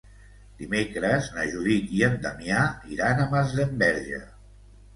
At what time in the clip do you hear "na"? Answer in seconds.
1.35-1.45